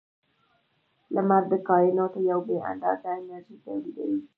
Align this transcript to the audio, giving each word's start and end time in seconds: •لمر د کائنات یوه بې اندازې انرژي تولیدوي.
•لمر 1.15 1.43
د 1.51 1.53
کائنات 1.67 2.13
یوه 2.29 2.43
بې 2.47 2.57
اندازې 2.71 3.07
انرژي 3.19 3.55
تولیدوي. 3.65 4.19